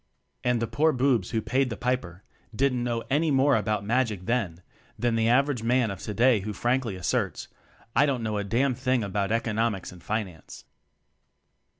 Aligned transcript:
And 0.43 0.59
the 0.59 0.65
poor 0.65 0.91
boobs 0.93 1.29
who 1.29 1.43
"paid 1.43 1.69
the 1.69 1.77
piper" 1.77 2.23
didn't 2.55 2.83
know 2.83 3.03
any 3.11 3.29
more 3.29 3.55
about 3.55 3.85
magic 3.85 4.25
then, 4.25 4.63
than 4.97 5.13
the 5.15 5.29
average 5.29 5.61
man 5.61 5.91
of 5.91 5.99
today 5.99 6.39
who 6.39 6.53
frankly 6.53 6.95
asserts: 6.95 7.49
"I 7.95 8.07
don't 8.07 8.23
know 8.23 8.39
a 8.39 8.43
damned 8.43 8.79
thing 8.79 9.03
about 9.03 9.29
Econom 9.29 9.77
ics 9.77 9.91
and 9.91 10.01
Finance." 10.01 10.65